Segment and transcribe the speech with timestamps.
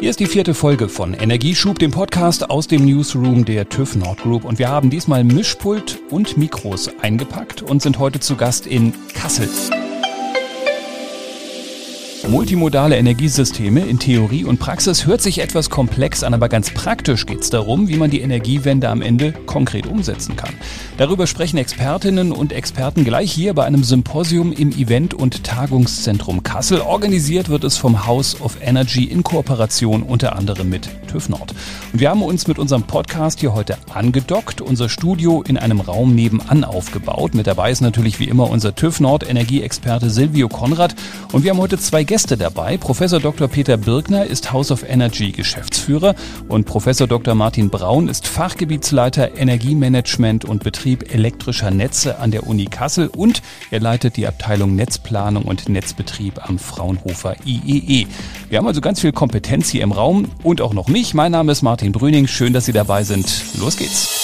[0.00, 4.22] Hier ist die vierte Folge von Energieschub, dem Podcast aus dem Newsroom der TÜV Nord
[4.22, 4.44] Group.
[4.44, 9.48] Und wir haben diesmal Mischpult und Mikros eingepackt und sind heute zu Gast in Kassel.
[12.28, 17.42] Multimodale Energiesysteme in Theorie und Praxis hört sich etwas komplex an, aber ganz praktisch geht
[17.42, 20.54] es darum, wie man die Energiewende am Ende konkret umsetzen kann.
[20.96, 26.80] Darüber sprechen Expertinnen und Experten gleich hier bei einem Symposium im Event- und Tagungszentrum Kassel.
[26.80, 31.54] Organisiert wird es vom House of Energy in Kooperation unter anderem mit TÜV Nord.
[31.92, 36.14] Und wir haben uns mit unserem Podcast hier heute angedockt, unser Studio in einem Raum
[36.14, 37.34] nebenan aufgebaut.
[37.34, 40.94] Mit dabei ist natürlich wie immer unser TÜV Nord Energieexperte Silvio Konrad
[41.32, 42.76] und wir haben heute zwei Gäste Gäste dabei.
[42.76, 43.48] Professor Dr.
[43.48, 46.14] Peter Birkner ist House of Energy Geschäftsführer
[46.46, 47.34] und Professor Dr.
[47.34, 53.80] Martin Braun ist Fachgebietsleiter Energiemanagement und Betrieb elektrischer Netze an der Uni Kassel und er
[53.80, 58.06] leitet die Abteilung Netzplanung und Netzbetrieb am Fraunhofer IEE.
[58.48, 61.14] Wir haben also ganz viel Kompetenz hier im Raum und auch noch mich.
[61.14, 62.28] Mein Name ist Martin Brüning.
[62.28, 63.58] Schön, dass Sie dabei sind.
[63.58, 64.23] Los geht's.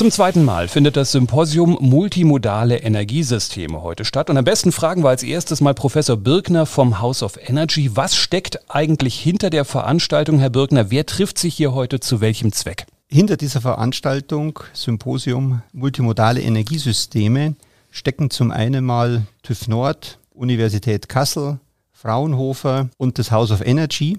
[0.00, 4.30] Zum zweiten Mal findet das Symposium Multimodale Energiesysteme heute statt.
[4.30, 7.94] Und am besten fragen wir als erstes mal Professor Birkner vom House of Energy.
[7.96, 10.90] Was steckt eigentlich hinter der Veranstaltung, Herr Birkner?
[10.90, 12.86] Wer trifft sich hier heute zu welchem Zweck?
[13.10, 17.54] Hinter dieser Veranstaltung, Symposium Multimodale Energiesysteme,
[17.90, 21.60] stecken zum einen mal TÜV Nord, Universität Kassel,
[21.92, 24.16] Fraunhofer und das House of Energy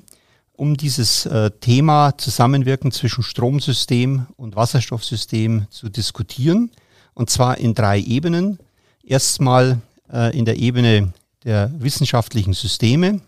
[0.62, 6.70] um dieses äh, Thema Zusammenwirken zwischen Stromsystem und Wasserstoffsystem zu diskutieren.
[7.16, 8.60] Und zwar in drei Ebenen.
[9.04, 9.80] Erstmal
[10.14, 13.22] äh, in der Ebene der wissenschaftlichen Systeme,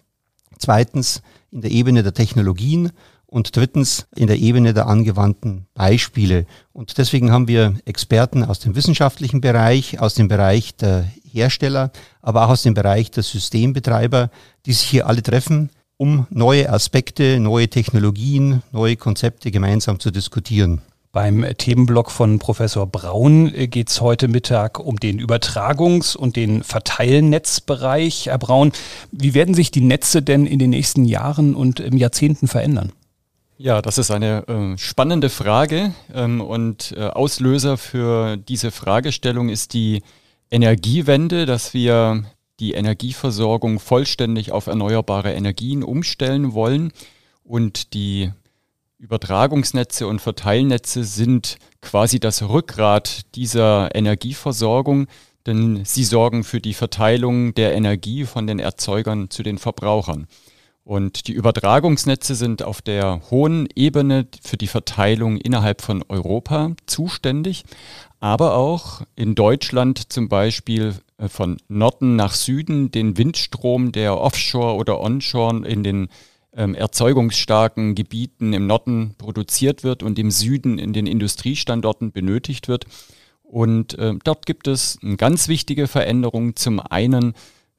[0.59, 2.91] zweitens in der Ebene der Technologien
[3.25, 6.45] und drittens in der Ebene der angewandten Beispiele.
[6.71, 12.45] Und deswegen haben wir Experten aus dem wissenschaftlichen Bereich, aus dem Bereich der Hersteller, aber
[12.45, 14.29] auch aus dem Bereich der Systembetreiber,
[14.67, 20.81] die sich hier alle treffen um neue Aspekte, neue Technologien, neue Konzepte gemeinsam zu diskutieren.
[21.11, 28.25] Beim Themenblock von Professor Braun geht es heute Mittag um den Übertragungs- und den Verteilnetzbereich.
[28.25, 28.71] Herr Braun,
[29.11, 32.93] wie werden sich die Netze denn in den nächsten Jahren und Jahrzehnten verändern?
[33.59, 39.73] Ja, das ist eine äh, spannende Frage ähm, und äh, Auslöser für diese Fragestellung ist
[39.73, 40.01] die
[40.49, 42.23] Energiewende, dass wir
[42.59, 46.91] die Energieversorgung vollständig auf erneuerbare Energien umstellen wollen.
[47.43, 48.31] Und die
[48.99, 55.07] Übertragungsnetze und Verteilnetze sind quasi das Rückgrat dieser Energieversorgung,
[55.45, 60.27] denn sie sorgen für die Verteilung der Energie von den Erzeugern zu den Verbrauchern.
[60.83, 67.63] Und die Übertragungsnetze sind auf der hohen Ebene für die Verteilung innerhalb von Europa zuständig,
[68.19, 74.75] aber auch in Deutschland zum Beispiel äh, von Norden nach Süden den Windstrom, der offshore
[74.75, 76.09] oder onshore in den
[76.55, 82.85] ähm, erzeugungsstarken Gebieten im Norden produziert wird und im Süden in den Industriestandorten benötigt wird.
[83.43, 86.55] Und äh, dort gibt es eine ganz wichtige Veränderung.
[86.55, 87.33] Zum einen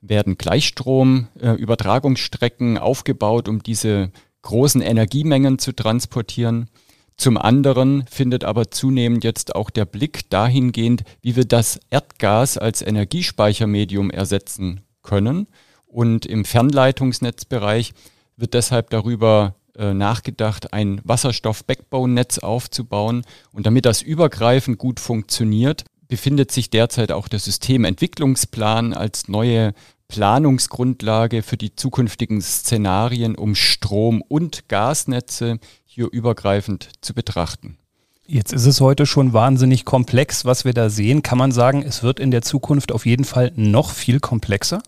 [0.09, 4.11] werden Gleichstromübertragungsstrecken äh, aufgebaut, um diese
[4.43, 6.69] großen Energiemengen zu transportieren.
[7.17, 12.83] Zum anderen findet aber zunehmend jetzt auch der Blick dahingehend, wie wir das Erdgas als
[12.83, 15.47] Energiespeichermedium ersetzen können.
[15.87, 17.93] Und im Fernleitungsnetzbereich
[18.37, 23.23] wird deshalb darüber äh, nachgedacht, ein Wasserstoff-Backbone-Netz aufzubauen.
[23.53, 29.73] Und damit das übergreifend gut funktioniert, befindet sich derzeit auch der Systementwicklungsplan als neue
[30.15, 37.79] Planungsgrundlage für die zukünftigen Szenarien, um Strom- und Gasnetze hier übergreifend zu betrachten.
[38.25, 41.25] Jetzt ist es heute schon wahnsinnig komplex, was wir da sehen.
[41.25, 44.85] Kann man sagen, es wird in der Zukunft auf jeden Fall noch viel komplexer?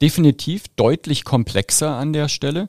[0.00, 2.68] Definitiv deutlich komplexer an der Stelle.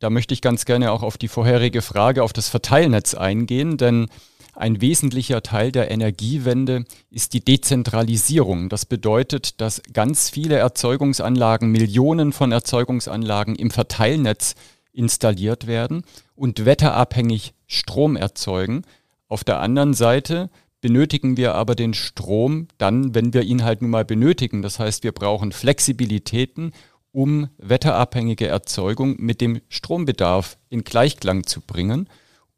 [0.00, 4.08] Da möchte ich ganz gerne auch auf die vorherige Frage auf das Verteilnetz eingehen, denn
[4.56, 8.68] ein wesentlicher Teil der Energiewende ist die Dezentralisierung.
[8.68, 14.54] Das bedeutet, dass ganz viele Erzeugungsanlagen, Millionen von Erzeugungsanlagen im Verteilnetz
[14.92, 16.04] installiert werden
[16.34, 18.82] und wetterabhängig Strom erzeugen.
[19.28, 23.90] Auf der anderen Seite benötigen wir aber den Strom dann, wenn wir ihn halt nun
[23.90, 24.62] mal benötigen.
[24.62, 26.72] Das heißt, wir brauchen Flexibilitäten,
[27.10, 32.08] um wetterabhängige Erzeugung mit dem Strombedarf in Gleichklang zu bringen.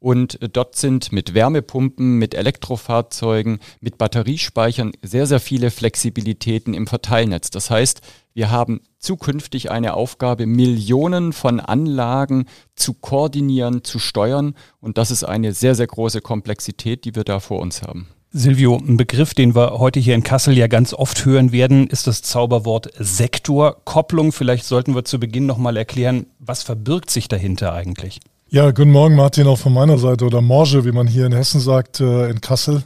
[0.07, 6.87] Und äh, dort sind mit Wärmepumpen, mit Elektrofahrzeugen, mit Batteriespeichern sehr, sehr viele Flexibilitäten im
[6.87, 7.49] Verteilnetz.
[7.49, 7.99] Das heißt,
[8.33, 14.55] wir haben zukünftig eine Aufgabe, Millionen von Anlagen zu koordinieren, zu steuern.
[14.79, 18.07] Und das ist eine sehr, sehr große Komplexität, die wir da vor uns haben.
[18.31, 22.07] Silvio, ein Begriff, den wir heute hier in Kassel ja ganz oft hören werden, ist
[22.07, 24.31] das Zauberwort Sektorkopplung.
[24.31, 28.21] Vielleicht sollten wir zu Beginn nochmal erklären, was verbirgt sich dahinter eigentlich?
[28.49, 31.59] Ja, guten Morgen Martin, auch von meiner Seite oder Morge, wie man hier in Hessen
[31.59, 32.81] sagt, äh, in Kassel.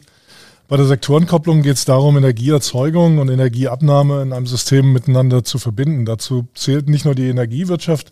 [0.68, 6.06] Bei der Sektorenkopplung geht es darum, Energieerzeugung und Energieabnahme in einem System miteinander zu verbinden.
[6.06, 8.12] Dazu zählt nicht nur die Energiewirtschaft,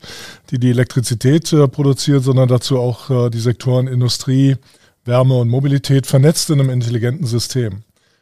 [0.51, 4.57] die die Elektrizität äh, produziert, sondern dazu auch äh, die Sektoren Industrie,
[5.03, 7.81] Wärme und Mobilität vernetzt in einem intelligenten System.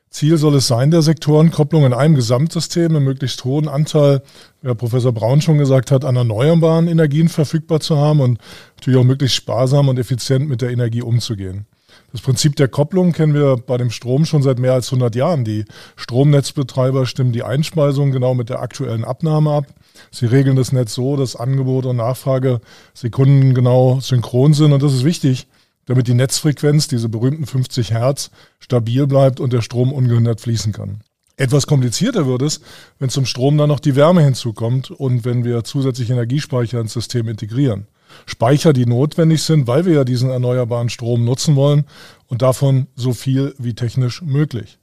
[0.09, 4.21] Ziel soll es sein, der Sektorenkopplung in einem Gesamtsystem einen möglichst hohen Anteil,
[4.61, 8.39] wie Herr Professor Braun schon gesagt hat, an erneuerbaren Energien verfügbar zu haben und
[8.77, 11.65] natürlich auch möglichst sparsam und effizient mit der Energie umzugehen.
[12.11, 15.43] Das Prinzip der Kopplung kennen wir bei dem Strom schon seit mehr als 100 Jahren.
[15.43, 15.65] Die
[15.97, 19.65] Stromnetzbetreiber stimmen die Einspeisung genau mit der aktuellen Abnahme ab.
[20.11, 22.61] Sie regeln das Netz so, dass Angebot und Nachfrage
[22.93, 24.71] sekundengenau synchron sind.
[24.71, 25.47] Und das ist wichtig,
[25.87, 28.29] damit die Netzfrequenz, diese berühmten 50 Hertz,
[28.59, 31.01] stabil bleibt und der Strom ungehindert fließen kann.
[31.37, 32.61] Etwas komplizierter wird es,
[32.99, 37.27] wenn zum Strom dann noch die Wärme hinzukommt und wenn wir zusätzlich Energiespeicher ins System
[37.27, 37.87] integrieren.
[38.25, 41.85] Speicher, die notwendig sind, weil wir ja diesen erneuerbaren Strom nutzen wollen
[42.27, 44.79] und davon so viel wie technisch möglich.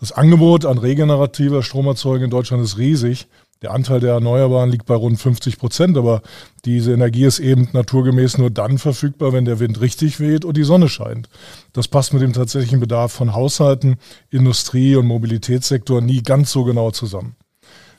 [0.00, 3.26] Das Angebot an regenerativer Stromerzeugung in Deutschland ist riesig
[3.62, 6.22] der Anteil der Erneuerbaren liegt bei rund 50 Prozent, aber
[6.64, 10.64] diese Energie ist eben naturgemäß nur dann verfügbar, wenn der Wind richtig weht und die
[10.64, 11.28] Sonne scheint.
[11.72, 13.96] Das passt mit dem tatsächlichen Bedarf von Haushalten,
[14.30, 17.34] Industrie und Mobilitätssektor nie ganz so genau zusammen.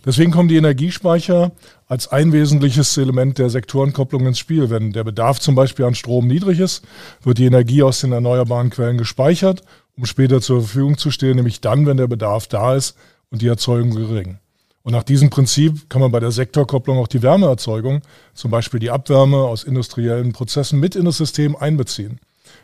[0.06, 1.52] Deswegen kommen die Energiespeicher
[1.88, 4.70] als ein wesentliches Element der Sektorenkopplung ins Spiel.
[4.70, 6.86] Wenn der Bedarf zum Beispiel an Strom niedrig ist,
[7.22, 9.62] wird die Energie aus den erneuerbaren Quellen gespeichert,
[9.98, 12.96] um später zur Verfügung zu stehen, nämlich dann, wenn der Bedarf da ist
[13.30, 14.40] und die Erzeugung gering.
[14.84, 18.02] Und nach diesem Prinzip kann man bei der Sektorkopplung auch die Wärmeerzeugung,
[18.34, 22.20] zum Beispiel die Abwärme aus industriellen Prozessen, mit in das System einbeziehen.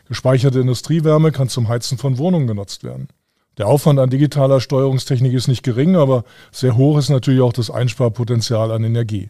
[0.08, 3.10] Gespeicherte Industriewärme kann zum Heizen von Wohnungen genutzt werden.
[3.58, 7.70] Der Aufwand an digitaler Steuerungstechnik ist nicht gering, aber sehr hoch ist natürlich auch das
[7.70, 9.30] Einsparpotenzial an Energie.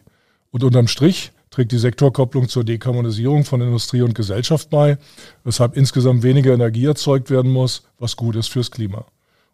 [0.50, 4.98] Und unterm Strich trägt die Sektorkopplung zur Dekarbonisierung von Industrie und Gesellschaft bei,
[5.44, 9.06] weshalb insgesamt weniger Energie erzeugt werden muss, was gut ist fürs Klima.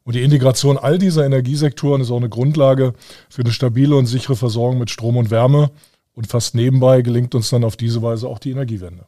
[0.05, 2.95] Und die Integration all dieser Energiesektoren ist auch eine Grundlage
[3.29, 5.71] für eine stabile und sichere Versorgung mit Strom und Wärme.
[6.15, 9.07] Und fast nebenbei gelingt uns dann auf diese Weise auch die Energiewende.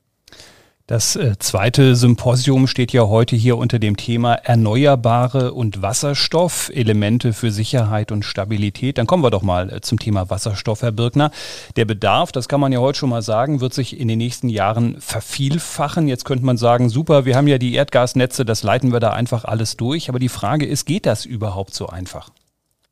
[0.86, 7.32] Das äh, zweite Symposium steht ja heute hier unter dem Thema Erneuerbare und Wasserstoff, Elemente
[7.32, 8.98] für Sicherheit und Stabilität.
[8.98, 11.30] Dann kommen wir doch mal äh, zum Thema Wasserstoff, Herr Birkner.
[11.76, 14.50] Der Bedarf, das kann man ja heute schon mal sagen, wird sich in den nächsten
[14.50, 16.06] Jahren vervielfachen.
[16.06, 19.46] Jetzt könnte man sagen, super, wir haben ja die Erdgasnetze, das leiten wir da einfach
[19.46, 20.10] alles durch.
[20.10, 22.28] Aber die Frage ist, geht das überhaupt so einfach?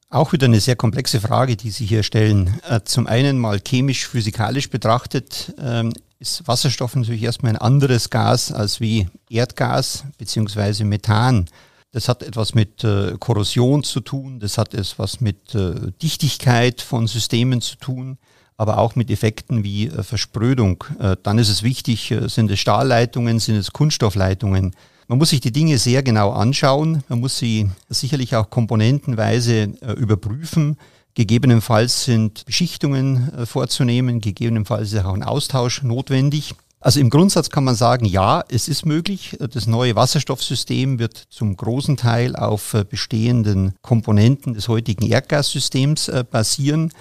[0.08, 2.58] Auch wieder eine sehr komplexe Frage, die Sie hier stellen.
[2.66, 5.92] Äh, zum einen mal chemisch-physikalisch betrachtet ähm,
[6.22, 10.84] ist Wasserstoff natürlich erstmal ein anderes Gas als wie Erdgas bzw.
[10.84, 11.46] Methan.
[11.90, 17.08] Das hat etwas mit äh, Korrosion zu tun, das hat etwas mit äh, Dichtigkeit von
[17.08, 18.18] Systemen zu tun,
[18.56, 20.84] aber auch mit Effekten wie äh, Versprödung.
[21.00, 24.76] Äh, dann ist es wichtig, äh, sind es Stahlleitungen, sind es Kunststoffleitungen.
[25.08, 29.92] Man muss sich die Dinge sehr genau anschauen, man muss sie sicherlich auch komponentenweise äh,
[29.96, 30.78] überprüfen.
[31.14, 36.54] Gegebenenfalls sind Beschichtungen äh, vorzunehmen, gegebenenfalls ist auch ein Austausch notwendig.
[36.80, 39.36] Also im Grundsatz kann man sagen, ja, es ist möglich.
[39.38, 46.24] Das neue Wasserstoffsystem wird zum großen Teil auf äh, bestehenden Komponenten des heutigen Erdgassystems äh,
[46.28, 46.92] basieren.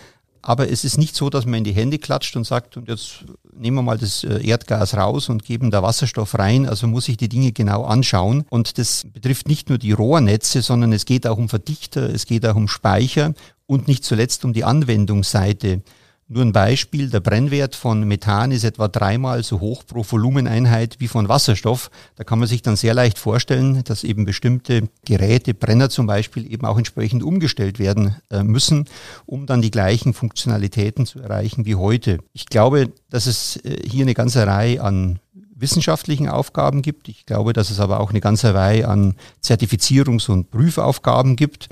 [0.44, 3.26] Aber es ist nicht so, dass man in die Hände klatscht und sagt, und jetzt
[3.54, 6.68] nehmen wir mal das Erdgas raus und geben da Wasserstoff rein.
[6.68, 8.46] Also muss ich die Dinge genau anschauen.
[8.50, 12.44] Und das betrifft nicht nur die Rohrnetze, sondern es geht auch um Verdichter, es geht
[12.48, 13.36] auch um Speicher
[13.72, 15.82] und nicht zuletzt um die Anwendungsseite.
[16.28, 21.08] Nur ein Beispiel, der Brennwert von Methan ist etwa dreimal so hoch pro Volumeneinheit wie
[21.08, 21.90] von Wasserstoff.
[22.18, 26.52] Da kann man sich dann sehr leicht vorstellen, dass eben bestimmte Geräte, Brenner zum Beispiel,
[26.52, 28.90] eben auch entsprechend umgestellt werden äh, müssen,
[29.26, 32.18] um dann die gleichen Funktionalitäten zu erreichen wie heute.
[32.34, 35.20] Ich glaube, dass es äh, hier eine ganze Reihe an
[35.56, 37.08] wissenschaftlichen Aufgaben gibt.
[37.08, 41.70] Ich glaube, dass es aber auch eine ganze Reihe an Zertifizierungs- und Prüfaufgaben gibt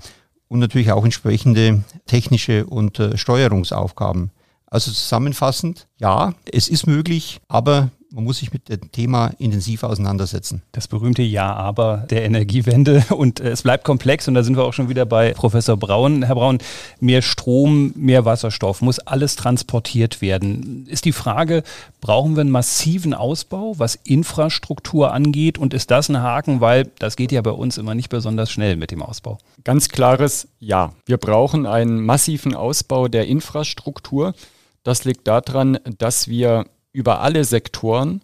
[0.50, 4.32] und natürlich auch entsprechende technische und äh, Steuerungsaufgaben.
[4.66, 10.64] Also zusammenfassend, ja, es ist möglich, aber man muss sich mit dem Thema intensiv auseinandersetzen.
[10.72, 14.74] Das berühmte Ja-Aber der Energiewende und äh, es bleibt komplex und da sind wir auch
[14.74, 16.24] schon wieder bei Professor Braun.
[16.24, 16.58] Herr Braun,
[17.00, 20.88] mehr Strom, mehr Wasserstoff, muss alles transportiert werden.
[20.88, 21.64] Ist die Frage,
[22.02, 27.16] brauchen wir einen massiven Ausbau, was Infrastruktur angeht und ist das ein Haken, weil das
[27.16, 29.38] geht ja bei uns immer nicht besonders schnell mit dem Ausbau?
[29.64, 30.94] Ganz klares Ja.
[31.06, 34.34] Wir brauchen einen massiven Ausbau der Infrastruktur.
[34.84, 38.22] Das liegt daran, dass wir über alle Sektoren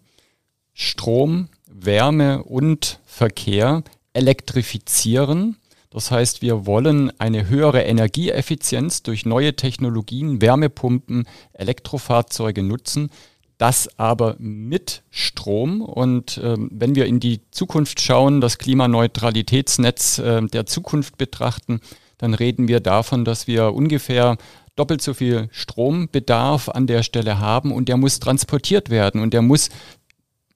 [0.74, 5.58] Strom, Wärme und Verkehr elektrifizieren.
[5.90, 13.10] Das heißt, wir wollen eine höhere Energieeffizienz durch neue Technologien, Wärmepumpen, Elektrofahrzeuge nutzen.
[13.58, 15.82] Das aber mit Strom.
[15.82, 21.80] Und äh, wenn wir in die Zukunft schauen, das Klimaneutralitätsnetz äh, der Zukunft betrachten,
[22.18, 24.38] dann reden wir davon, dass wir ungefähr
[24.76, 29.42] doppelt so viel Strombedarf an der Stelle haben und der muss transportiert werden und der
[29.42, 29.70] muss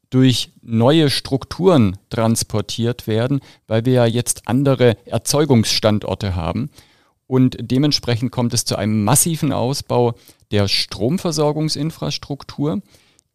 [0.09, 6.69] durch neue Strukturen transportiert werden, weil wir ja jetzt andere Erzeugungsstandorte haben.
[7.27, 10.15] Und dementsprechend kommt es zu einem massiven Ausbau
[10.51, 12.81] der Stromversorgungsinfrastruktur.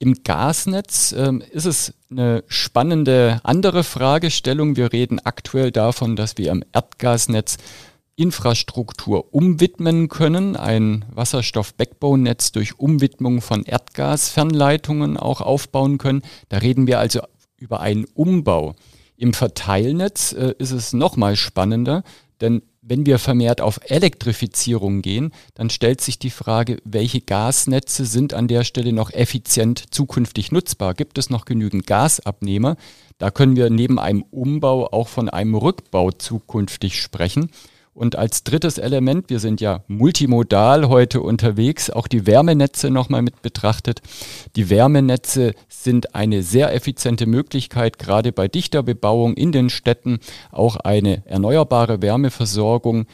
[0.00, 4.74] Im Gasnetz äh, ist es eine spannende andere Fragestellung.
[4.76, 7.58] Wir reden aktuell davon, dass wir im Erdgasnetz
[8.16, 16.22] Infrastruktur umwidmen können, ein Wasserstoff-Backbone-Netz durch Umwidmung von Erdgasfernleitungen auch aufbauen können.
[16.48, 17.20] Da reden wir also
[17.56, 18.74] über einen Umbau.
[19.16, 22.02] Im Verteilnetz äh, ist es nochmal spannender,
[22.40, 28.34] denn wenn wir vermehrt auf Elektrifizierung gehen, dann stellt sich die Frage, welche Gasnetze sind
[28.34, 30.92] an der Stelle noch effizient zukünftig nutzbar?
[30.92, 32.76] Gibt es noch genügend Gasabnehmer?
[33.16, 37.50] Da können wir neben einem Umbau auch von einem Rückbau zukünftig sprechen.
[37.94, 43.40] Und als drittes Element, wir sind ja multimodal heute unterwegs, auch die Wärmenetze nochmal mit
[43.40, 44.02] betrachtet.
[44.56, 50.18] Die Wärmenetze sind eine sehr effiziente Möglichkeit, gerade bei dichter Bebauung in den Städten
[50.50, 53.06] auch eine erneuerbare Wärmeversorgung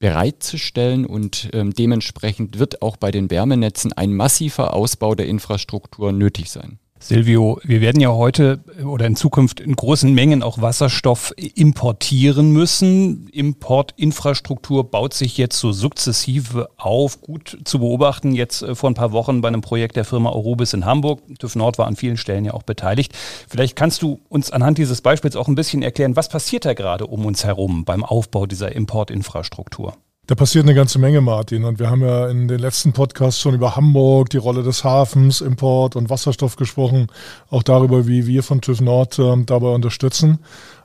[0.00, 6.50] bereitzustellen und ähm, dementsprechend wird auch bei den Wärmenetzen ein massiver Ausbau der Infrastruktur nötig
[6.50, 6.80] sein.
[7.06, 13.28] Silvio, wir werden ja heute oder in Zukunft in großen Mengen auch Wasserstoff importieren müssen.
[13.28, 17.20] Importinfrastruktur baut sich jetzt so sukzessive auf.
[17.20, 20.72] Gut zu beobachten jetzt äh, vor ein paar Wochen bei einem Projekt der Firma Orubis
[20.72, 21.20] in Hamburg.
[21.38, 23.12] TÜV Nord war an vielen Stellen ja auch beteiligt.
[23.50, 27.06] Vielleicht kannst du uns anhand dieses Beispiels auch ein bisschen erklären, was passiert da gerade
[27.06, 29.92] um uns herum beim Aufbau dieser Importinfrastruktur?
[30.26, 31.64] Da passiert eine ganze Menge, Martin.
[31.64, 35.42] Und wir haben ja in den letzten Podcasts schon über Hamburg, die Rolle des Hafens,
[35.42, 37.08] Import und Wasserstoff gesprochen.
[37.50, 40.38] Auch darüber, wie wir von TÜV Nord äh, dabei unterstützen.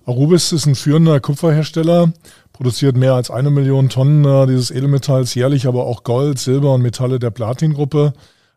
[0.06, 2.12] Arubis ist ein führender Kupferhersteller,
[2.52, 6.82] produziert mehr als eine Million Tonnen äh, dieses Edelmetalls jährlich, aber auch Gold, Silber und
[6.82, 8.12] Metalle der Platin-Gruppe.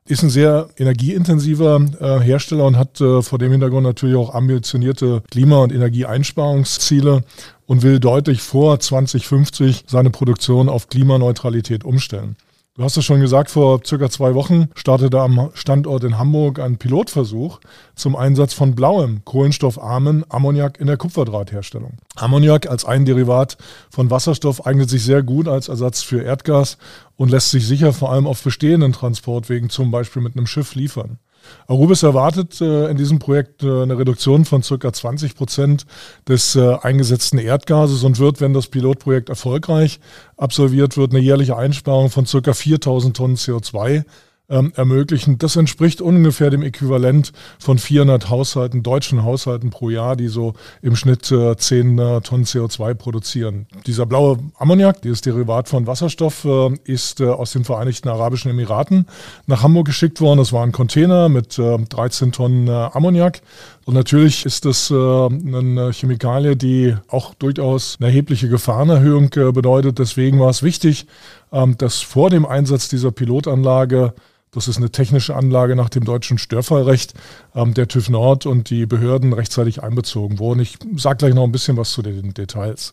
[0.06, 5.22] Ist ein sehr energieintensiver äh, Hersteller und hat äh, vor dem Hintergrund natürlich auch ambitionierte
[5.30, 7.22] Klima- und Energieeinsparungsziele
[7.66, 12.36] und will deutlich vor 2050 seine Produktion auf Klimaneutralität umstellen.
[12.74, 16.78] Du hast es schon gesagt, vor circa zwei Wochen startete am Standort in Hamburg ein
[16.78, 17.60] Pilotversuch
[17.94, 21.98] zum Einsatz von blauem, kohlenstoffarmen Ammoniak in der Kupferdrahtherstellung.
[22.16, 23.58] Ammoniak als ein Derivat
[23.90, 26.78] von Wasserstoff eignet sich sehr gut als Ersatz für Erdgas
[27.16, 31.18] und lässt sich sicher vor allem auf bestehenden Transportwegen, zum Beispiel mit einem Schiff, liefern.
[31.66, 34.92] Arubis erwartet äh, in diesem Projekt äh, eine Reduktion von ca.
[34.92, 35.86] 20 Prozent
[36.28, 40.00] des äh, eingesetzten Erdgases und wird, wenn das Pilotprojekt erfolgreich
[40.36, 42.52] absolviert wird, eine jährliche Einsparung von ca.
[42.52, 44.04] 4000 Tonnen CO2
[44.52, 45.38] ähm, ermöglichen.
[45.38, 50.94] Das entspricht ungefähr dem Äquivalent von 400 Haushalten, deutschen Haushalten pro Jahr, die so im
[50.94, 53.66] Schnitt äh, 10 äh, Tonnen CO2 produzieren.
[53.86, 59.06] Dieser blaue Ammoniak, dieses Derivat von Wasserstoff, äh, ist äh, aus den Vereinigten Arabischen Emiraten
[59.46, 60.38] nach Hamburg geschickt worden.
[60.38, 63.40] Das war ein Container mit 13 äh, Tonnen äh, Ammoniak.
[63.84, 69.98] Und natürlich ist das eine Chemikalie, die auch durchaus eine erhebliche Gefahrenerhöhung bedeutet.
[69.98, 71.06] Deswegen war es wichtig,
[71.52, 74.14] ähm, dass vor dem Einsatz dieser Pilotanlage
[74.54, 77.14] das ist eine technische Anlage nach dem deutschen Störfallrecht.
[77.54, 80.60] Ähm, der TÜV Nord und die Behörden rechtzeitig einbezogen wurden.
[80.60, 82.92] Ich sage gleich noch ein bisschen was zu den Details.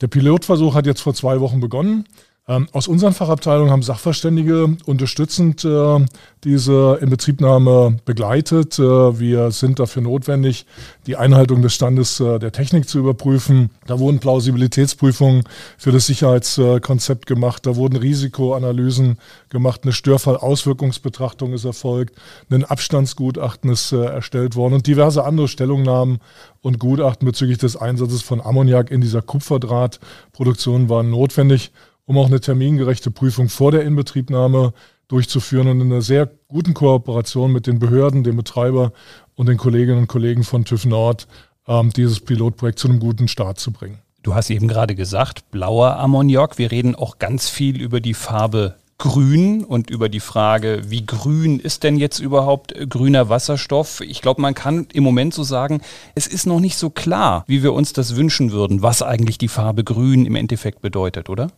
[0.00, 2.06] Der Pilotversuch hat jetzt vor zwei Wochen begonnen.
[2.46, 6.04] Ähm, aus unseren Fachabteilungen haben Sachverständige unterstützend äh,
[6.44, 8.78] diese Inbetriebnahme begleitet.
[8.78, 10.66] Äh, wir sind dafür notwendig,
[11.06, 13.70] die Einhaltung des Standes äh, der Technik zu überprüfen.
[13.86, 15.44] Da wurden Plausibilitätsprüfungen
[15.78, 17.64] für das Sicherheitskonzept gemacht.
[17.64, 19.80] Da wurden Risikoanalysen gemacht.
[19.84, 22.14] Eine Störfallauswirkungsbetrachtung ist erfolgt.
[22.50, 26.18] Ein Abstandsgutachten ist erstellt worden und diverse andere Stellungnahmen
[26.60, 31.70] und Gutachten bezüglich des Einsatzes von Ammoniak in dieser Kupferdrahtproduktion waren notwendig
[32.06, 34.72] um auch eine termingerechte Prüfung vor der Inbetriebnahme
[35.08, 38.92] durchzuführen und in einer sehr guten Kooperation mit den Behörden, dem Betreiber
[39.34, 41.26] und den Kolleginnen und Kollegen von TÜV Nord
[41.66, 43.98] ähm, dieses Pilotprojekt zu einem guten Start zu bringen.
[44.22, 46.56] Du hast eben gerade gesagt, blauer Ammoniak.
[46.56, 51.58] Wir reden auch ganz viel über die Farbe Grün und über die Frage, wie grün
[51.58, 54.00] ist denn jetzt überhaupt grüner Wasserstoff?
[54.00, 55.82] Ich glaube, man kann im Moment so sagen,
[56.14, 59.48] es ist noch nicht so klar, wie wir uns das wünschen würden, was eigentlich die
[59.48, 61.50] Farbe Grün im Endeffekt bedeutet, oder?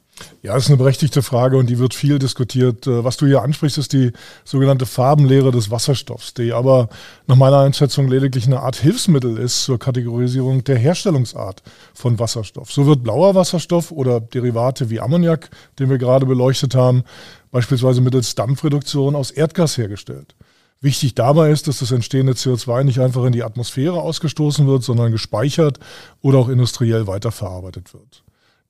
[0.43, 2.87] Ja, das ist eine berechtigte Frage und die wird viel diskutiert.
[2.87, 4.13] Äh, was du hier ansprichst, ist die
[4.45, 6.89] sogenannte Farbenlehre des Wasserstoffs, die aber
[7.27, 11.63] nach meiner Einschätzung lediglich eine Art Hilfsmittel ist zur Kategorisierung der Herstellungsart
[11.95, 12.73] von Wasserstoff.
[12.73, 17.05] So wird blauer Wasserstoff oder Derivate wie Ammoniak, den wir gerade beleuchtet haben,
[17.51, 20.35] beispielsweise mittels Dampfreduktion aus Erdgas hergestellt.
[20.81, 25.11] Wichtig dabei ist, dass das entstehende CO2 nicht einfach in die Atmosphäre ausgestoßen wird, sondern
[25.11, 25.79] gespeichert
[26.21, 28.23] oder auch industriell weiterverarbeitet wird.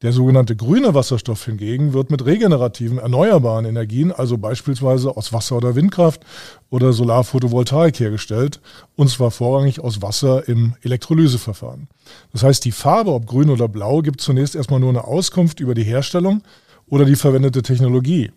[0.03, 5.75] Der sogenannte grüne Wasserstoff hingegen wird mit regenerativen, erneuerbaren Energien, also beispielsweise aus Wasser oder
[5.75, 6.21] Windkraft
[6.69, 8.61] oder Solarphotovoltaik hergestellt,
[8.95, 11.89] und zwar vorrangig aus Wasser im Elektrolyseverfahren.
[12.33, 15.75] Das heißt, die Farbe, ob grün oder blau, gibt zunächst erstmal nur eine Auskunft über
[15.75, 16.43] die Herstellung
[16.89, 18.33] oder die verwendete Technologie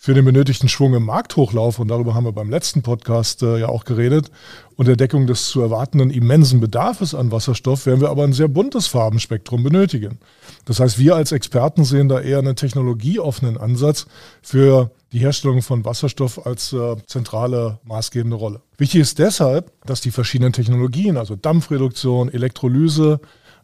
[0.00, 3.68] für den benötigten Schwung im Markthochlauf, und darüber haben wir beim letzten Podcast äh, ja
[3.68, 4.30] auch geredet,
[4.76, 8.46] und der Deckung des zu erwartenden immensen Bedarfs an Wasserstoff werden wir aber ein sehr
[8.46, 10.20] buntes Farbenspektrum benötigen.
[10.66, 14.06] Das heißt, wir als Experten sehen da eher einen technologieoffenen Ansatz
[14.40, 18.60] für die Herstellung von Wasserstoff als äh, zentrale maßgebende Rolle.
[18.76, 23.18] Wichtig ist deshalb, dass die verschiedenen Technologien, also Dampfreduktion, Elektrolyse,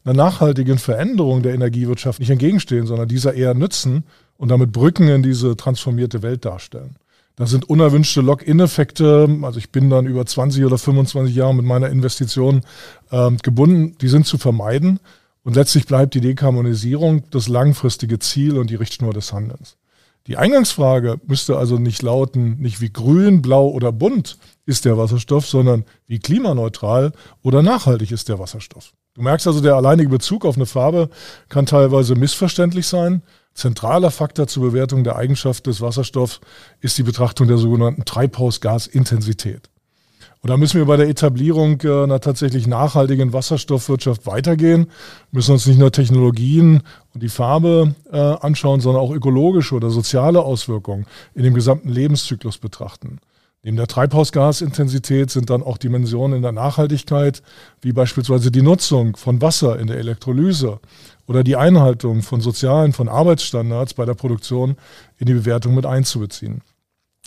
[0.05, 4.05] einer nachhaltigen Veränderung der Energiewirtschaft nicht entgegenstehen, sondern dieser eher nützen
[4.37, 6.97] und damit Brücken in diese transformierte Welt darstellen.
[7.37, 9.29] Das sind unerwünschte Lock-in-Effekte.
[9.43, 12.63] Also ich bin dann über 20 oder 25 Jahre mit meiner Investition
[13.11, 13.97] äh, gebunden.
[14.01, 15.01] Die sind zu vermeiden.
[15.43, 19.77] Und letztlich bleibt die Dekarbonisierung das langfristige Ziel und die Richtschnur des Handelns.
[20.27, 25.47] Die Eingangsfrage müsste also nicht lauten, nicht wie grün, blau oder bunt ist der Wasserstoff,
[25.47, 27.13] sondern wie klimaneutral
[27.43, 28.93] oder nachhaltig ist der Wasserstoff.
[29.15, 31.11] Du merkst also, der alleinige Bezug auf eine Farbe
[31.51, 33.23] kann teilweise missverständlich sein.
[33.55, 36.41] Zentraler Faktor zur Bewertung der Eigenschaft des Wasserstoffs
[36.81, 39.71] ist die Betrachtung der sogenannten Treibhausgasintensität.
[40.45, 44.89] Und da müssen wir bei der Etablierung äh, einer tatsächlich nachhaltigen Wasserstoffwirtschaft weitergehen,
[45.31, 46.83] müssen uns nicht nur Technologien
[47.15, 52.59] und die Farbe äh, anschauen, sondern auch ökologische oder soziale Auswirkungen in dem gesamten Lebenszyklus
[52.59, 53.21] betrachten.
[53.63, 57.43] Neben der Treibhausgasintensität sind dann auch Dimensionen in der Nachhaltigkeit,
[57.81, 60.81] wie beispielsweise die Nutzung von Wasser in der Elektrolyse
[61.27, 64.77] oder die Einhaltung von sozialen, von Arbeitsstandards bei der Produktion
[65.17, 66.63] in die Bewertung mit einzubeziehen.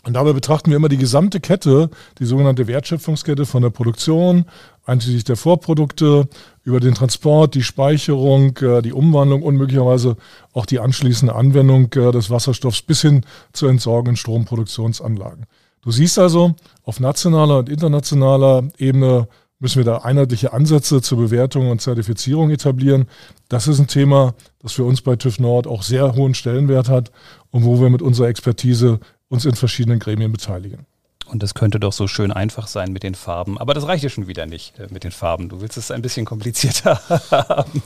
[0.04, 1.90] Und dabei betrachten wir immer die gesamte Kette,
[2.20, 4.46] die sogenannte Wertschöpfungskette von der Produktion,
[4.86, 6.30] einschließlich der Vorprodukte,
[6.64, 10.16] über den Transport, die Speicherung, äh, die Umwandlung und möglicherweise
[10.54, 15.46] auch die anschließende Anwendung äh, des Wasserstoffs bis hin zur Entsorgung in Stromproduktionsanlagen.
[15.82, 19.28] Du siehst also, auf nationaler und internationaler Ebene
[19.60, 23.08] müssen wir da einheitliche Ansätze zur Bewertung und Zertifizierung etablieren.
[23.50, 27.12] Das ist ein Thema, das für uns bei TÜV Nord auch sehr hohen Stellenwert hat
[27.52, 30.86] und wo wir mit unserer Expertise uns in verschiedenen Gremien beteiligen.
[31.30, 33.58] Und das könnte doch so schön einfach sein mit den Farben.
[33.58, 35.50] Aber das reicht ja schon wieder nicht äh, mit den Farben.
[35.50, 37.82] Du willst es ein bisschen komplizierter haben.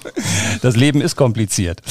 [0.61, 1.81] Das Leben ist kompliziert.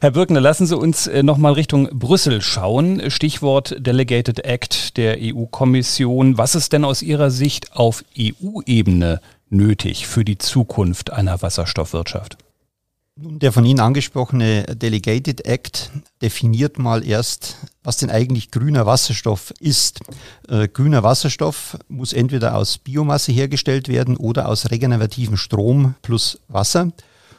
[0.00, 3.10] Herr Birkner, lassen Sie uns äh, nochmal Richtung Brüssel schauen.
[3.10, 6.38] Stichwort Delegated Act der EU-Kommission.
[6.38, 12.36] Was ist denn aus Ihrer Sicht auf EU-Ebene nötig für die Zukunft einer Wasserstoffwirtschaft?
[13.20, 15.90] Nun, der von Ihnen angesprochene Delegated Act
[16.22, 19.98] definiert mal erst, was denn eigentlich grüner Wasserstoff ist.
[20.48, 26.92] Äh, grüner Wasserstoff muss entweder aus Biomasse hergestellt werden oder aus regenerativem Strom plus Wasser.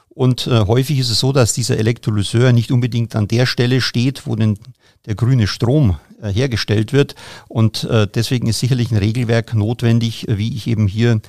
[0.09, 4.27] Und äh, häufig ist es so, dass dieser Elektrolyseur nicht unbedingt an der Stelle steht,
[4.27, 4.57] wo denn
[5.05, 7.15] der grüne Strom äh, hergestellt wird.
[7.47, 11.21] Und äh, deswegen ist sicherlich ein Regelwerk notwendig, wie ich eben hier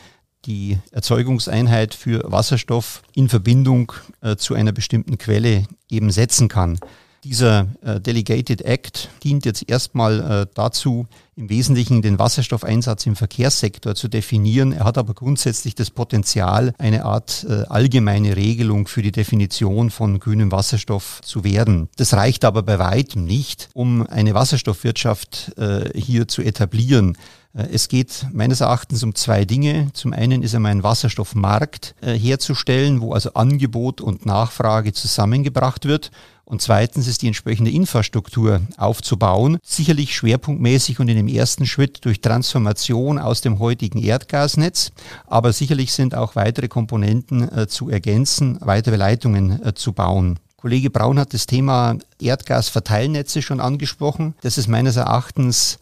[0.47, 6.79] die Erzeugungseinheit für Wasserstoff in Verbindung äh, zu einer bestimmten Quelle eben setzen kann.
[7.23, 13.95] Dieser äh, Delegated Act dient jetzt erstmal äh, dazu, im Wesentlichen den Wasserstoffeinsatz im Verkehrssektor
[13.95, 14.73] zu definieren.
[14.73, 20.19] Er hat aber grundsätzlich das Potenzial, eine Art äh, allgemeine Regelung für die Definition von
[20.19, 21.91] grünem Wasserstoff zu werden.
[21.97, 27.19] Das reicht aber bei weitem nicht, um eine Wasserstoffwirtschaft äh, hier zu etablieren.
[27.55, 29.89] Äh, es geht meines Erachtens um zwei Dinge.
[29.93, 36.11] Zum einen ist einmal ein Wasserstoffmarkt äh, herzustellen, wo also Angebot und Nachfrage zusammengebracht wird.
[36.45, 42.21] Und zweitens ist die entsprechende Infrastruktur aufzubauen, sicherlich schwerpunktmäßig und in dem ersten Schritt durch
[42.21, 44.91] Transformation aus dem heutigen Erdgasnetz,
[45.29, 50.41] aber sicherlich sind auch weitere Komponenten äh, zu ergänzen, weitere Leitungen äh, zu bauen.
[50.57, 54.35] Kollege Braun hat das Thema Erdgasverteilnetze schon angesprochen.
[54.41, 55.79] Das ist meines Erachtens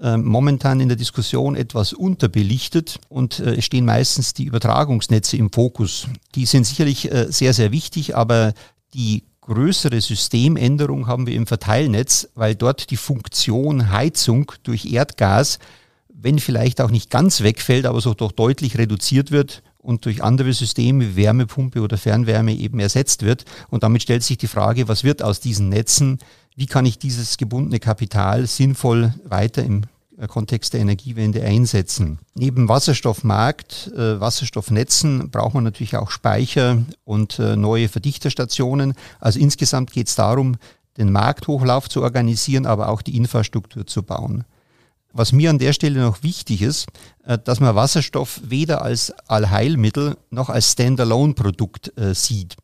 [0.00, 5.50] äh, momentan in der Diskussion etwas unterbelichtet und äh, es stehen meistens die Übertragungsnetze im
[5.50, 6.06] Fokus.
[6.34, 8.52] Die sind sicherlich äh, sehr, sehr wichtig, aber
[8.94, 15.58] die größere Systemänderung haben wir im Verteilnetz, weil dort die Funktion Heizung durch Erdgas,
[16.08, 20.52] wenn vielleicht auch nicht ganz wegfällt, aber so doch deutlich reduziert wird und durch andere
[20.52, 23.46] Systeme Wärmepumpe oder Fernwärme eben ersetzt wird.
[23.70, 26.18] Und damit stellt sich die Frage, was wird aus diesen Netzen,
[26.58, 29.82] wie kann ich dieses gebundene Kapital sinnvoll weiter im
[30.18, 32.18] äh, Kontext der Energiewende einsetzen.
[32.34, 38.94] Neben Wasserstoffmarkt, äh, Wasserstoffnetzen braucht man natürlich auch Speicher und äh, neue Verdichterstationen.
[39.20, 40.56] Also insgesamt geht es darum,
[40.96, 44.44] den Markthochlauf zu organisieren, aber auch die Infrastruktur zu bauen.
[45.12, 46.88] Was mir an der Stelle noch wichtig ist,
[47.22, 52.56] äh, dass man Wasserstoff weder als Allheilmittel noch als Standalone-Produkt äh, sieht.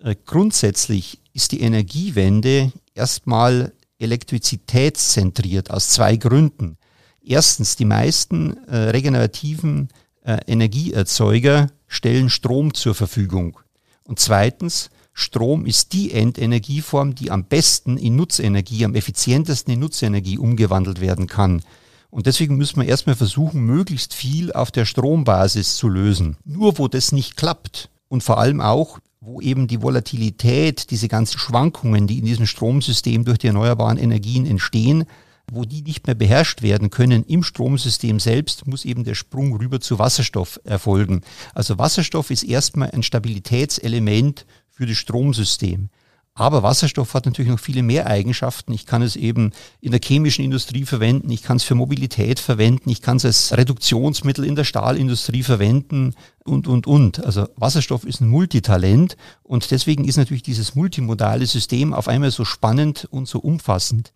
[0.00, 6.76] Äh, grundsätzlich ist die Energiewende erstmal elektrizitätszentriert aus zwei Gründen.
[7.22, 9.88] Erstens, die meisten äh, regenerativen
[10.24, 13.58] äh, Energieerzeuger stellen Strom zur Verfügung.
[14.04, 20.36] Und zweitens, Strom ist die Endenergieform, die am besten in Nutzenergie, am effizientesten in Nutzenergie
[20.36, 21.62] umgewandelt werden kann.
[22.10, 26.36] Und deswegen müssen wir erstmal versuchen, möglichst viel auf der Strombasis zu lösen.
[26.44, 31.38] Nur wo das nicht klappt und vor allem auch, wo eben die Volatilität, diese ganzen
[31.40, 35.04] Schwankungen, die in diesem Stromsystem durch die erneuerbaren Energien entstehen,
[35.50, 39.80] wo die nicht mehr beherrscht werden können im Stromsystem selbst, muss eben der Sprung rüber
[39.80, 41.22] zu Wasserstoff erfolgen.
[41.54, 45.88] Also Wasserstoff ist erstmal ein Stabilitätselement für das Stromsystem.
[46.38, 48.74] Aber Wasserstoff hat natürlich noch viele mehr Eigenschaften.
[48.74, 52.90] Ich kann es eben in der chemischen Industrie verwenden, ich kann es für Mobilität verwenden,
[52.90, 57.24] ich kann es als Reduktionsmittel in der Stahlindustrie verwenden und, und, und.
[57.24, 62.44] Also Wasserstoff ist ein Multitalent und deswegen ist natürlich dieses multimodale System auf einmal so
[62.44, 64.12] spannend und so umfassend.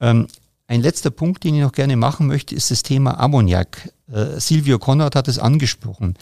[0.00, 0.26] Ähm,
[0.66, 3.88] ein letzter Punkt, den ich noch gerne machen möchte, ist das Thema Ammoniak.
[4.12, 6.16] Äh, Silvio Konrad hat es angesprochen.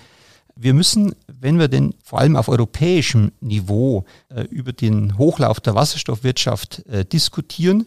[0.57, 5.75] Wir müssen, wenn wir denn vor allem auf europäischem Niveau äh, über den Hochlauf der
[5.75, 7.87] Wasserstoffwirtschaft äh, diskutieren,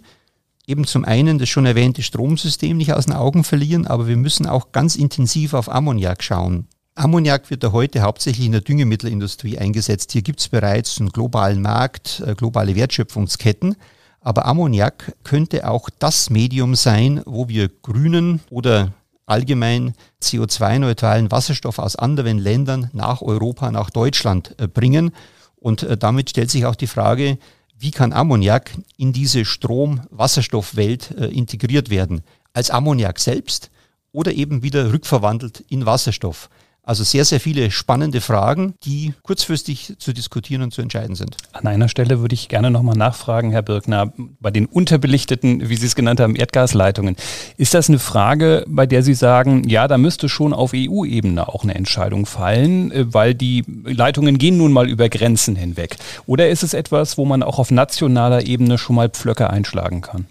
[0.65, 4.47] eben zum einen das schon erwähnte Stromsystem nicht aus den Augen verlieren, aber wir müssen
[4.47, 6.67] auch ganz intensiv auf Ammoniak schauen.
[6.95, 10.12] Ammoniak wird ja heute hauptsächlich in der Düngemittelindustrie eingesetzt.
[10.12, 13.76] Hier gibt es bereits einen globalen Markt, äh, globale Wertschöpfungsketten.
[14.21, 18.93] Aber Ammoniak könnte auch das Medium sein, wo wir grünen oder
[19.25, 25.12] allgemein CO2-neutralen Wasserstoff aus anderen Ländern nach Europa, nach Deutschland äh, bringen.
[25.55, 27.38] Und äh, damit stellt sich auch die Frage,
[27.77, 32.21] wie kann Ammoniak in diese Strom-Wasserstoff-Welt äh, integriert werden?
[32.53, 33.71] Als Ammoniak selbst
[34.12, 36.49] oder eben wieder rückverwandelt in Wasserstoff?
[36.86, 41.38] Also sehr, sehr viele spannende Fragen, die kurzfristig zu diskutieren und zu entscheiden sind.
[41.54, 45.86] An einer Stelle würde ich gerne nochmal nachfragen, Herr Birkner, bei den unterbelichteten, wie Sie
[45.86, 47.15] es genannt haben, Erdgasleitungen.
[47.56, 51.63] Ist das eine Frage, bei der Sie sagen, ja, da müsste schon auf EU-Ebene auch
[51.63, 55.96] eine Entscheidung fallen, äh, weil die Leitungen gehen nun mal über Grenzen hinweg?
[56.26, 60.26] Oder ist es etwas, wo man auch auf nationaler Ebene schon mal Pflöcke einschlagen kann?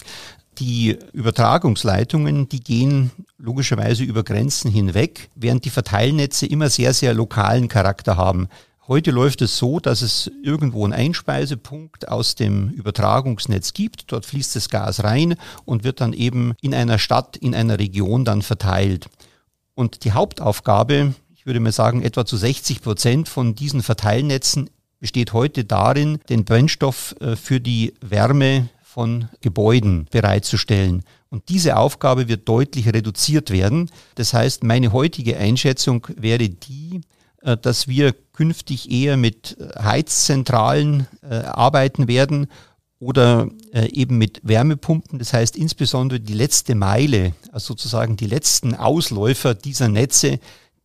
[0.59, 7.69] Die Übertragungsleitungen, die gehen logischerweise über Grenzen hinweg, während die Verteilnetze immer sehr, sehr lokalen
[7.69, 8.49] Charakter haben.
[8.87, 14.13] Heute läuft es so, dass es irgendwo einen Einspeisepunkt aus dem Übertragungsnetz gibt.
[14.13, 18.25] Dort fließt das Gas rein und wird dann eben in einer Stadt, in einer Region
[18.25, 19.07] dann verteilt.
[19.75, 25.33] Und die Hauptaufgabe, ich würde mal sagen, etwa zu 60 Prozent von diesen Verteilnetzen besteht
[25.33, 31.03] heute darin, den Brennstoff äh, für die Wärme von Gebäuden bereitzustellen.
[31.31, 33.91] Und diese Aufgabe wird deutlich reduziert werden.
[34.17, 37.01] Das heißt, meine heutige Einschätzung wäre die,
[37.41, 42.49] äh, dass wir künftig eher mit Heizzentralen äh, arbeiten werden
[42.99, 45.19] oder äh, eben mit Wärmepumpen.
[45.19, 50.39] Das heißt insbesondere die letzte Meile, also sozusagen die letzten Ausläufer dieser Netze,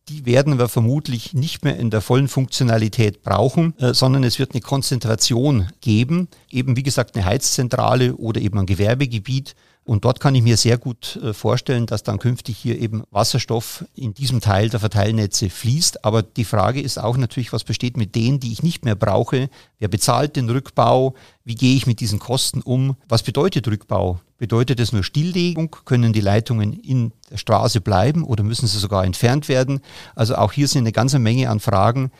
[0.08, 4.52] die werden wir vermutlich nicht mehr in der vollen Funktionalität brauchen, äh, sondern es wird
[4.52, 9.54] eine Konzentration geben, eben wie gesagt eine Heizzentrale oder eben ein Gewerbegebiet,
[9.88, 13.86] und dort kann ich mir sehr gut äh, vorstellen, dass dann künftig hier eben Wasserstoff
[13.94, 16.04] in diesem Teil der Verteilnetze fließt.
[16.04, 19.48] Aber die Frage ist auch natürlich, was besteht mit denen, die ich nicht mehr brauche?
[19.78, 21.14] Wer bezahlt den Rückbau?
[21.42, 22.96] Wie gehe ich mit diesen Kosten um?
[23.08, 24.20] Was bedeutet Rückbau?
[24.36, 25.74] Bedeutet es nur Stilllegung?
[25.86, 29.80] Können die Leitungen in der Straße bleiben oder müssen sie sogar entfernt werden?
[30.14, 32.10] Also auch hier sind eine ganze Menge an Fragen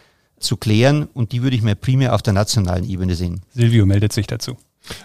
[0.40, 3.42] zu klären und die würde ich mir primär auf der nationalen Ebene sehen.
[3.52, 4.56] Silvio meldet sich dazu.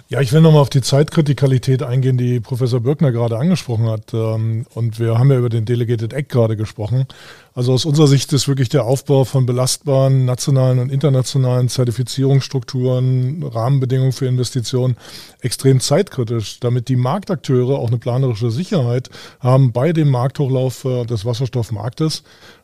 [0.09, 4.13] Ja, ich will nochmal auf die Zeitkritikalität eingehen, die Professor Birkner gerade angesprochen hat.
[4.13, 7.07] Ähm, und wir haben ja über den Delegated Act gerade gesprochen.
[7.55, 14.11] Also aus unserer Sicht ist wirklich der Aufbau von belastbaren nationalen und internationalen Zertifizierungsstrukturen, Rahmenbedingungen
[14.11, 14.97] für Investitionen
[15.41, 21.25] extrem zeitkritisch, damit die Marktakteure auch eine planerische Sicherheit haben bei dem Markthochlauf äh, des
[21.25, 22.23] Wasserstoffmarktes.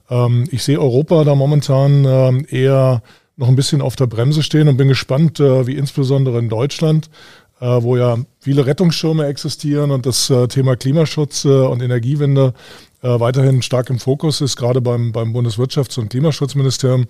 [0.09, 3.01] Ähm, ich sehe Europa da momentan ähm, eher
[3.39, 7.09] noch ein bisschen auf der Bremse stehen und bin gespannt, äh, wie insbesondere in Deutschland,
[7.61, 12.53] äh, wo ja viele Rettungsschirme existieren und das äh, Thema Klimaschutz und Energiewende
[13.01, 17.05] weiterhin stark im Fokus ist, gerade beim, beim Bundeswirtschafts- und Klimaschutzministerium,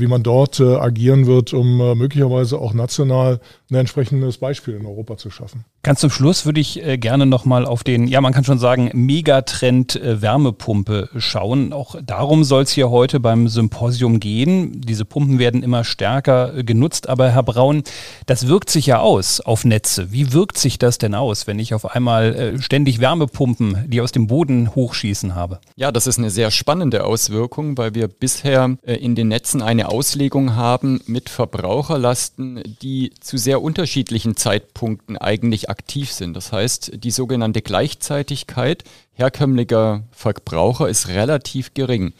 [0.00, 3.40] wie man dort äh, agieren wird, um äh, möglicherweise auch national
[3.70, 5.64] ein entsprechendes Beispiel in Europa zu schaffen.
[5.82, 8.90] Ganz zum Schluss würde ich äh, gerne nochmal auf den, ja man kann schon sagen,
[8.92, 11.72] Megatrend äh, Wärmepumpe schauen.
[11.72, 14.80] Auch darum soll es hier heute beim Symposium gehen.
[14.80, 17.82] Diese Pumpen werden immer stärker äh, genutzt, aber Herr Braun,
[18.26, 20.12] das wirkt sich ja aus auf Netze.
[20.12, 24.12] Wie wirkt sich das denn aus, wenn ich auf einmal äh, ständig Wärmepumpen, die aus
[24.12, 25.60] dem Boden hochschießen habe?
[25.74, 29.88] Ja, das ist eine sehr spannende Auswirkung, weil wir bisher äh, in den Netzen eine
[29.88, 36.34] Auslegung haben mit Verbraucherlasten, die zu sehr unterschiedlichen Zeitpunkten eigentlich aktiv sind.
[36.34, 42.12] Das heißt, die sogenannte Gleichzeitigkeit herkömmlicher Verbraucher ist relativ gering.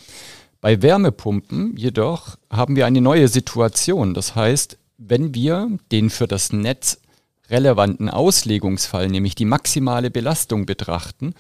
[0.62, 4.14] Bei Wärmepumpen jedoch haben wir eine neue Situation.
[4.14, 7.02] Das heißt, wenn wir den für das Netz
[7.50, 11.34] relevanten Auslegungsfall, nämlich die maximale Belastung betrachten,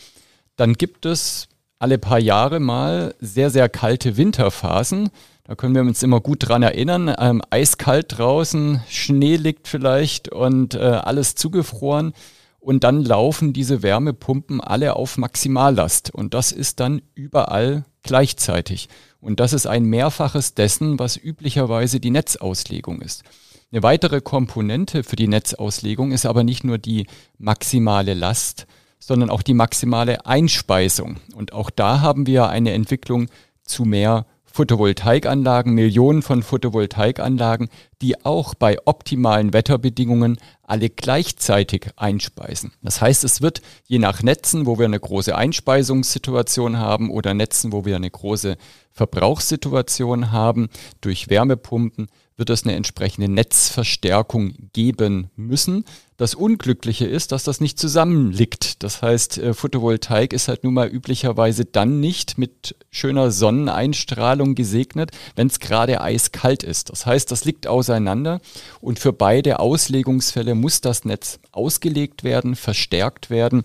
[0.56, 1.48] dann gibt es
[1.82, 5.10] alle paar Jahre mal sehr, sehr kalte Winterphasen.
[5.42, 7.12] Da können wir uns immer gut dran erinnern.
[7.18, 12.12] Ähm, eiskalt draußen, Schnee liegt vielleicht und äh, alles zugefroren.
[12.60, 16.14] Und dann laufen diese Wärmepumpen alle auf Maximallast.
[16.14, 18.88] Und das ist dann überall gleichzeitig.
[19.20, 23.24] Und das ist ein Mehrfaches dessen, was üblicherweise die Netzauslegung ist.
[23.72, 28.68] Eine weitere Komponente für die Netzauslegung ist aber nicht nur die maximale Last,
[29.02, 31.16] sondern auch die maximale Einspeisung.
[31.34, 33.26] Und auch da haben wir eine Entwicklung
[33.64, 37.68] zu mehr Photovoltaikanlagen, Millionen von Photovoltaikanlagen,
[38.00, 42.72] die auch bei optimalen Wetterbedingungen alle gleichzeitig einspeisen.
[42.82, 47.72] Das heißt, es wird je nach Netzen, wo wir eine große Einspeisungssituation haben oder Netzen,
[47.72, 48.56] wo wir eine große
[48.92, 50.68] Verbrauchssituation haben,
[51.00, 52.08] durch Wärmepumpen
[52.42, 55.84] wird es eine entsprechende Netzverstärkung geben müssen.
[56.16, 58.82] Das Unglückliche ist, dass das nicht zusammenliegt.
[58.82, 65.12] Das heißt, äh, Photovoltaik ist halt nun mal üblicherweise dann nicht mit schöner Sonneneinstrahlung gesegnet,
[65.36, 66.90] wenn es gerade eiskalt ist.
[66.90, 68.40] Das heißt, das liegt auseinander
[68.80, 73.62] und für beide Auslegungsfälle muss das Netz ausgelegt werden, verstärkt werden.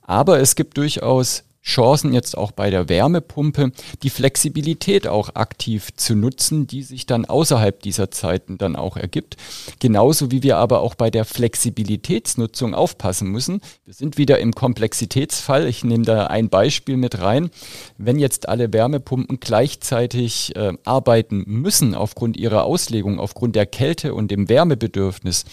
[0.00, 3.72] Aber es gibt durchaus Chancen jetzt auch bei der Wärmepumpe,
[4.02, 9.36] die Flexibilität auch aktiv zu nutzen, die sich dann außerhalb dieser Zeiten dann auch ergibt.
[9.80, 13.62] Genauso wie wir aber auch bei der Flexibilitätsnutzung aufpassen müssen.
[13.86, 15.66] Wir sind wieder im Komplexitätsfall.
[15.66, 17.50] Ich nehme da ein Beispiel mit rein.
[17.96, 24.30] Wenn jetzt alle Wärmepumpen gleichzeitig äh, arbeiten müssen aufgrund ihrer Auslegung, aufgrund der Kälte und
[24.30, 25.44] dem Wärmebedürfnis,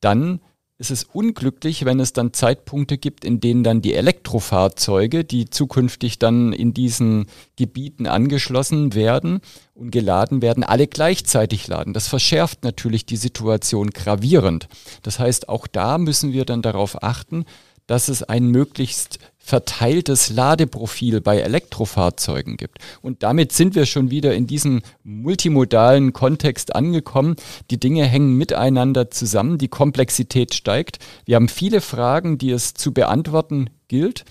[0.00, 0.40] dann
[0.80, 6.18] ist es unglücklich, wenn es dann Zeitpunkte gibt, in denen dann die Elektrofahrzeuge, die zukünftig
[6.18, 9.40] dann in diesen Gebieten angeschlossen werden
[9.74, 11.92] und geladen werden, alle gleichzeitig laden.
[11.92, 14.68] Das verschärft natürlich die Situation gravierend.
[15.02, 17.44] Das heißt, auch da müssen wir dann darauf achten,
[17.86, 19.18] dass es ein möglichst
[19.50, 22.78] verteiltes Ladeprofil bei Elektrofahrzeugen gibt.
[23.02, 27.34] Und damit sind wir schon wieder in diesem multimodalen Kontext angekommen.
[27.72, 31.00] Die Dinge hängen miteinander zusammen, die Komplexität steigt.
[31.24, 34.24] Wir haben viele Fragen, die es zu beantworten gilt.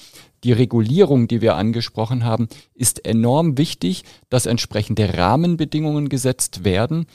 [0.45, 7.07] Die Regulierung, die wir angesprochen haben, ist enorm wichtig, dass entsprechende Rahmenbedingungen gesetzt werden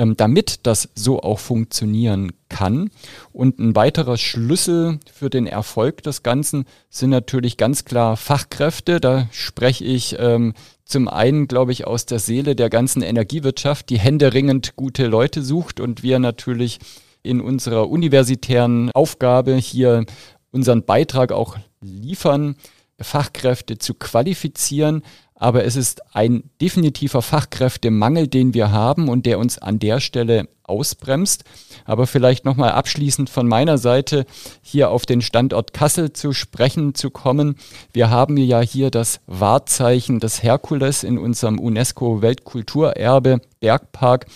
[0.00, 2.90] ähm, damit das so auch funktionieren kann.
[3.34, 8.98] Und ein weiterer Schlüssel für den Erfolg des Ganzen sind natürlich ganz klar Fachkräfte.
[8.98, 10.54] Da spreche ich ähm,
[10.86, 15.80] zum einen, glaube ich, aus der Seele der ganzen Energiewirtschaft, die händeringend gute Leute sucht
[15.80, 16.78] und wir natürlich
[17.22, 20.06] in unserer universitären Aufgabe hier
[20.50, 22.56] unseren Beitrag auch liefern,
[22.98, 25.02] Fachkräfte zu qualifizieren,
[25.40, 30.48] aber es ist ein definitiver Fachkräftemangel, den wir haben und der uns an der Stelle
[30.64, 31.44] ausbremst.
[31.86, 34.26] Aber vielleicht nochmal abschließend von meiner Seite
[34.62, 37.56] hier auf den Standort Kassel zu sprechen zu kommen.
[37.92, 44.26] Wir haben ja hier das Wahrzeichen des Herkules in unserem UNESCO-Weltkulturerbe Bergpark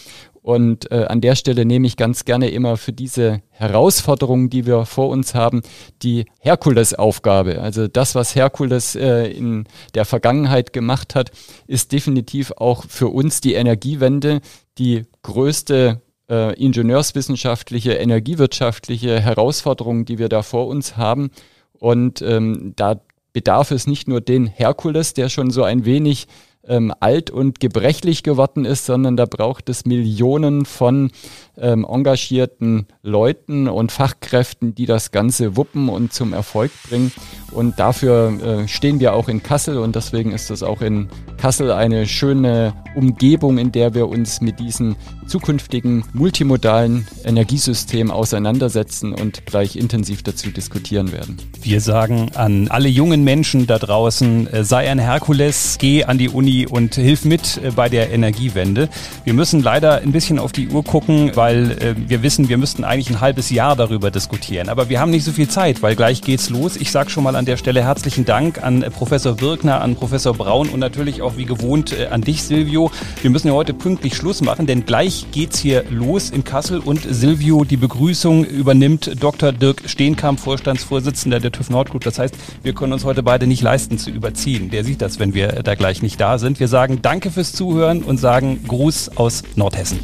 [0.45, 4.85] und äh, an der Stelle nehme ich ganz gerne immer für diese Herausforderungen, die wir
[4.85, 5.63] vor uns haben,
[6.03, 7.63] die Herkulesaufgabe.
[7.63, 11.31] Also das, was Herkules äh, in der Vergangenheit gemacht hat,
[11.67, 14.43] ist definitiv auch für uns die Energiewende
[14.77, 21.31] die größte äh, ingenieurswissenschaftliche, energiewirtschaftliche Herausforderung, die wir da vor uns haben.
[21.73, 23.01] Und ähm, da
[23.33, 26.27] bedarf es nicht nur den Herkules, der schon so ein wenig
[26.69, 31.11] ähm, alt und gebrechlich geworden ist, sondern da braucht es Millionen von
[31.57, 37.13] ähm, engagierten Leuten und Fachkräften, die das Ganze wuppen und zum Erfolg bringen.
[37.53, 41.71] Und dafür äh, stehen wir auch in Kassel und deswegen ist das auch in Kassel
[41.71, 44.97] eine schöne Umgebung, in der wir uns mit diesem
[45.27, 51.37] zukünftigen multimodalen Energiesystem auseinandersetzen und gleich intensiv dazu diskutieren werden.
[51.63, 56.29] Wir sagen an alle jungen Menschen da draußen, äh, sei ein Herkules, geh an die
[56.29, 58.89] Uni und hilf mit äh, bei der Energiewende.
[59.25, 62.85] Wir müssen leider ein bisschen auf die Uhr gucken, weil äh, wir wissen, wir müssten
[62.85, 64.69] eigentlich ein halbes Jahr darüber diskutieren.
[64.69, 66.77] Aber wir haben nicht so viel Zeit, weil gleich geht's los.
[66.77, 70.69] Ich sage schon mal an der Stelle herzlichen Dank an Professor Wirkner, an Professor Braun
[70.69, 72.91] und natürlich auch wie gewohnt an dich, Silvio.
[73.23, 77.01] Wir müssen ja heute pünktlich Schluss machen, denn gleich geht's hier los in Kassel und
[77.09, 79.53] Silvio, die Begrüßung übernimmt Dr.
[79.53, 82.05] Dirk Steenkamp, Vorstandsvorsitzender der TÜV Nordgroup.
[82.05, 84.71] Das heißt, wir können uns heute beide nicht leisten zu überziehen.
[84.71, 86.61] Der sieht das, wenn wir da gleich nicht da sind.
[86.61, 89.99] Wir sagen Danke fürs Zuhören und sagen Gruß aus Nordhessen.